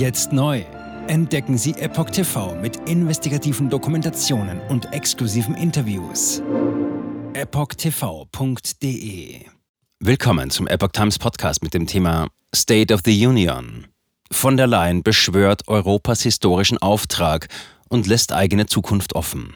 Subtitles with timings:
[0.00, 0.64] Jetzt neu.
[1.08, 6.42] Entdecken Sie Epoch TV mit investigativen Dokumentationen und exklusiven Interviews.
[7.34, 8.70] EpochTV.de
[9.98, 13.88] Willkommen zum Epoch Times Podcast mit dem Thema State of the Union.
[14.32, 17.48] Von der Leyen beschwört Europas historischen Auftrag
[17.90, 19.54] und lässt eigene Zukunft offen.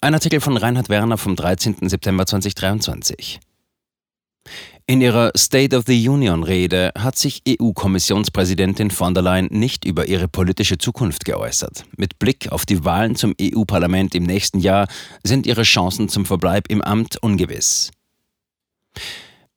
[0.00, 1.88] Ein Artikel von Reinhard Werner vom 13.
[1.88, 3.40] September 2023.
[4.90, 10.26] In ihrer State of the Union-Rede hat sich EU-Kommissionspräsidentin von der Leyen nicht über ihre
[10.26, 11.84] politische Zukunft geäußert.
[11.96, 14.88] Mit Blick auf die Wahlen zum EU-Parlament im nächsten Jahr
[15.22, 17.92] sind ihre Chancen zum Verbleib im Amt ungewiss.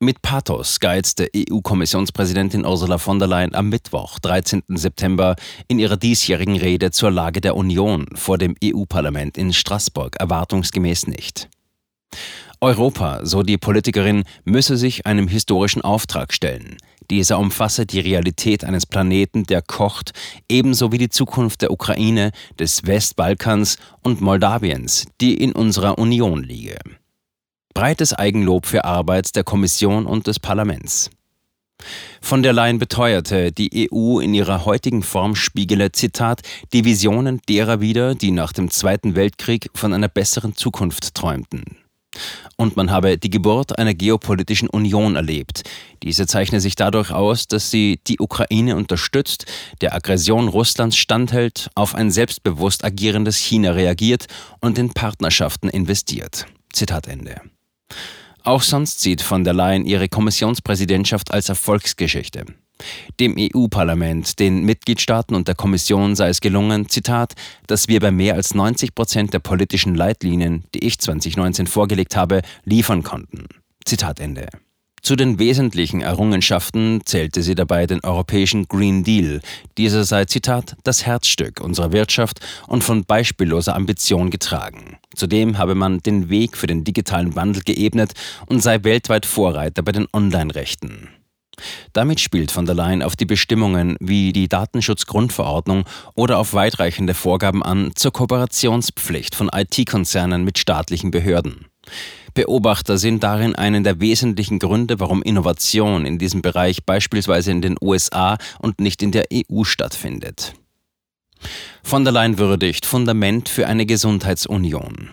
[0.00, 4.64] Mit Pathos geizte EU-Kommissionspräsidentin Ursula von der Leyen am Mittwoch, 13.
[4.68, 5.36] September,
[5.66, 11.48] in ihrer diesjährigen Rede zur Lage der Union vor dem EU-Parlament in Straßburg erwartungsgemäß nicht.
[12.62, 16.76] Europa, so die Politikerin, müsse sich einem historischen Auftrag stellen.
[17.10, 20.12] Dieser umfasse die Realität eines Planeten, der kocht,
[20.48, 26.78] ebenso wie die Zukunft der Ukraine, des Westbalkans und Moldawiens, die in unserer Union liege.
[27.74, 31.10] Breites Eigenlob für Arbeit der Kommission und des Parlaments.
[32.20, 36.42] Von der Leyen beteuerte, die EU in ihrer heutigen Form spiegele, Zitat,
[36.72, 41.81] die Visionen derer wider, die nach dem Zweiten Weltkrieg von einer besseren Zukunft träumten
[42.56, 45.62] und man habe die Geburt einer geopolitischen Union erlebt.
[46.02, 49.46] Diese zeichne sich dadurch aus, dass sie die Ukraine unterstützt,
[49.80, 54.26] der Aggression Russlands standhält, auf ein selbstbewusst agierendes China reagiert
[54.60, 56.46] und in Partnerschaften investiert.
[56.72, 57.40] Zitat Ende.
[58.44, 62.44] Auch sonst sieht von der Leyen ihre Kommissionspräsidentschaft als Erfolgsgeschichte.
[63.20, 67.34] Dem EU-Parlament, den Mitgliedstaaten und der Kommission sei es gelungen, Zitat,
[67.66, 72.42] dass wir bei mehr als 90 Prozent der politischen Leitlinien, die ich 2019 vorgelegt habe,
[72.64, 73.46] liefern konnten.
[73.84, 74.48] Zitat Ende.
[75.02, 79.40] Zu den wesentlichen Errungenschaften zählte sie dabei den europäischen Green Deal.
[79.76, 82.38] Dieser sei, Zitat, das Herzstück unserer Wirtschaft
[82.68, 84.98] und von beispielloser Ambition getragen.
[85.16, 88.12] Zudem habe man den Weg für den digitalen Wandel geebnet
[88.46, 91.08] und sei weltweit Vorreiter bei den Online-Rechten.
[91.92, 95.84] Damit spielt von der Leyen auf die Bestimmungen wie die Datenschutzgrundverordnung
[96.14, 101.66] oder auf weitreichende Vorgaben an zur Kooperationspflicht von IT-Konzernen mit staatlichen Behörden.
[102.34, 107.76] Beobachter sehen darin einen der wesentlichen Gründe, warum Innovation in diesem Bereich beispielsweise in den
[107.80, 110.54] USA und nicht in der EU stattfindet.
[111.82, 115.10] Von der Leyen würdigt Fundament für eine Gesundheitsunion.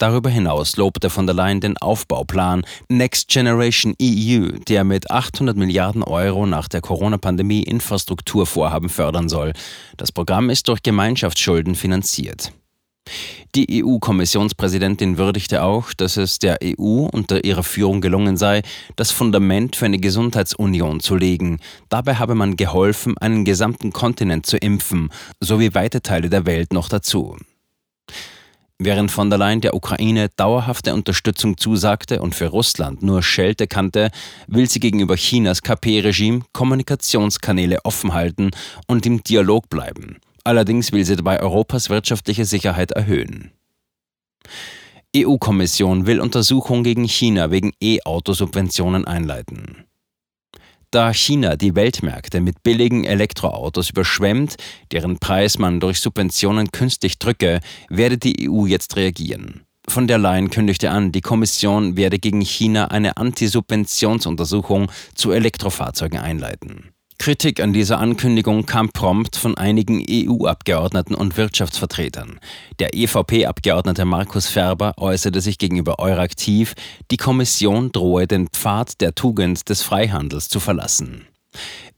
[0.00, 6.02] Darüber hinaus lobte von der Leyen den Aufbauplan Next Generation EU, der mit 800 Milliarden
[6.02, 9.52] Euro nach der Corona-Pandemie Infrastrukturvorhaben fördern soll.
[9.98, 12.50] Das Programm ist durch Gemeinschaftsschulden finanziert.
[13.54, 18.62] Die EU-Kommissionspräsidentin würdigte auch, dass es der EU unter ihrer Führung gelungen sei,
[18.96, 21.60] das Fundament für eine Gesundheitsunion zu legen.
[21.90, 26.88] Dabei habe man geholfen, einen gesamten Kontinent zu impfen, sowie weite Teile der Welt noch
[26.88, 27.36] dazu.
[28.82, 34.10] Während von der Leyen der Ukraine dauerhafte Unterstützung zusagte und für Russland nur Schelte kannte,
[34.46, 38.52] will sie gegenüber Chinas KP-Regime Kommunikationskanäle offen halten
[38.86, 40.16] und im Dialog bleiben.
[40.44, 43.50] Allerdings will sie dabei Europas wirtschaftliche Sicherheit erhöhen.
[45.14, 49.84] EU-Kommission will Untersuchung gegen China wegen E-Autosubventionen einleiten.
[50.92, 54.56] Da China die Weltmärkte mit billigen Elektroautos überschwemmt,
[54.90, 59.62] deren Preis man durch Subventionen künstlich drücke, werde die EU jetzt reagieren.
[59.86, 66.90] Von der Leyen kündigte an, die Kommission werde gegen China eine Antisubventionsuntersuchung zu Elektrofahrzeugen einleiten.
[67.20, 72.40] Kritik an dieser Ankündigung kam prompt von einigen EU-Abgeordneten und Wirtschaftsvertretern.
[72.78, 76.72] Der EVP-Abgeordnete Markus Ferber äußerte sich gegenüber Euraktiv,
[77.10, 81.26] die Kommission drohe den Pfad der Tugend des Freihandels zu verlassen.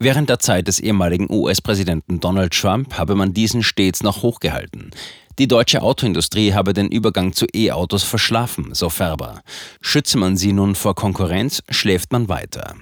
[0.00, 4.90] Während der Zeit des ehemaligen US-Präsidenten Donald Trump habe man diesen stets noch hochgehalten.
[5.38, 9.42] Die deutsche Autoindustrie habe den Übergang zu E-Autos verschlafen, so Ferber.
[9.80, 12.74] Schütze man sie nun vor Konkurrenz, schläft man weiter.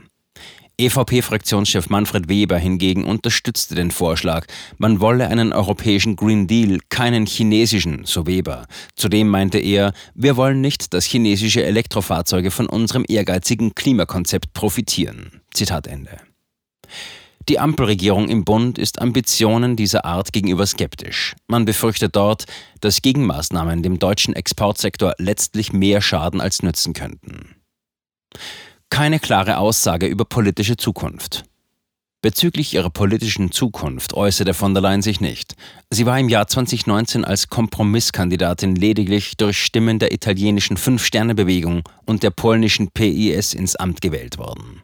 [0.80, 4.46] EVP-Fraktionschef Manfred Weber hingegen unterstützte den Vorschlag,
[4.78, 8.66] man wolle einen europäischen Green Deal, keinen chinesischen, so Weber.
[8.94, 15.42] Zudem meinte er, wir wollen nicht, dass chinesische Elektrofahrzeuge von unserem ehrgeizigen Klimakonzept profitieren.
[15.52, 16.16] Zitat Ende.
[17.50, 21.34] Die Ampelregierung im Bund ist Ambitionen dieser Art gegenüber skeptisch.
[21.46, 22.44] Man befürchtet dort,
[22.80, 27.56] dass Gegenmaßnahmen dem deutschen Exportsektor letztlich mehr schaden als nützen könnten
[28.90, 31.44] keine klare Aussage über politische Zukunft.
[32.22, 35.54] Bezüglich ihrer politischen Zukunft äußerte von der Leyen sich nicht.
[35.88, 42.28] Sie war im Jahr 2019 als Kompromisskandidatin lediglich durch Stimmen der italienischen Fünf-Sterne-Bewegung und der
[42.28, 44.82] polnischen PIS ins Amt gewählt worden.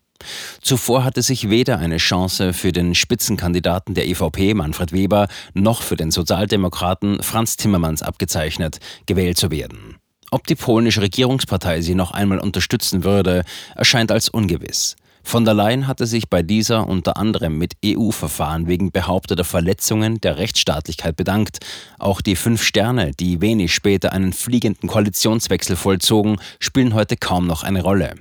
[0.62, 5.97] Zuvor hatte sich weder eine Chance für den Spitzenkandidaten der EVP, Manfred Weber, noch für
[5.97, 9.97] den Sozialdemokraten Franz Timmermans abgezeichnet, gewählt zu werden.
[10.31, 13.44] Ob die polnische Regierungspartei sie noch einmal unterstützen würde,
[13.75, 14.96] erscheint als ungewiss.
[15.23, 20.38] Von der Leyen hatte sich bei dieser unter anderem mit EU-Verfahren wegen behaupteter Verletzungen der
[20.38, 21.58] Rechtsstaatlichkeit bedankt.
[21.99, 27.64] Auch die fünf Sterne, die wenig später einen fliegenden Koalitionswechsel vollzogen, spielen heute kaum noch
[27.64, 28.14] eine Rolle.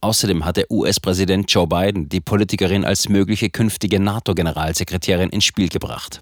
[0.00, 6.20] Außerdem hat der US-Präsident Joe Biden die Politikerin als mögliche künftige NATO-Generalsekretärin ins Spiel gebracht.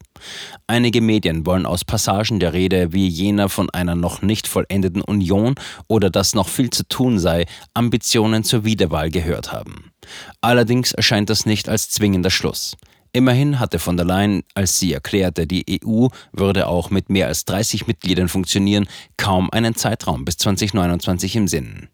[0.66, 5.54] Einige Medien wollen aus Passagen der Rede wie jener von einer noch nicht vollendeten Union
[5.86, 9.92] oder dass noch viel zu tun sei, Ambitionen zur Wiederwahl gehört haben.
[10.40, 12.76] Allerdings erscheint das nicht als zwingender Schluss.
[13.12, 17.44] Immerhin hatte von der Leyen, als sie erklärte, die EU würde auch mit mehr als
[17.46, 18.86] 30 Mitgliedern funktionieren,
[19.16, 21.88] kaum einen Zeitraum bis 2029 im Sinn.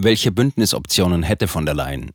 [0.00, 2.12] Welche Bündnisoptionen hätte von der Leyen?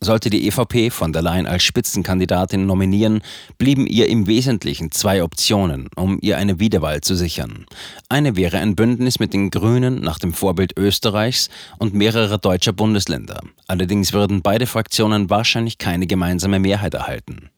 [0.00, 3.22] Sollte die EVP von der Leyen als Spitzenkandidatin nominieren,
[3.56, 7.64] blieben ihr im Wesentlichen zwei Optionen, um ihr eine Wiederwahl zu sichern.
[8.10, 11.48] Eine wäre ein Bündnis mit den Grünen nach dem Vorbild Österreichs
[11.78, 13.40] und mehrerer deutscher Bundesländer.
[13.66, 17.48] Allerdings würden beide Fraktionen wahrscheinlich keine gemeinsame Mehrheit erhalten.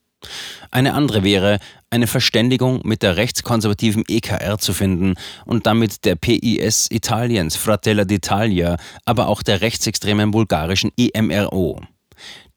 [0.71, 1.59] Eine andere wäre,
[1.91, 5.15] eine Verständigung mit der rechtskonservativen EKR zu finden
[5.45, 11.81] und damit der PIS Italiens Fratella d'Italia, aber auch der rechtsextremen bulgarischen IMRO.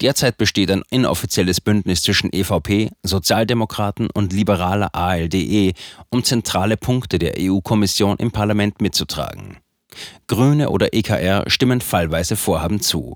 [0.01, 5.73] Derzeit besteht ein inoffizielles Bündnis zwischen EVP, Sozialdemokraten und liberaler ALDE,
[6.09, 9.57] um zentrale Punkte der EU-Kommission im Parlament mitzutragen.
[10.27, 13.15] Grüne oder EKR stimmen fallweise Vorhaben zu.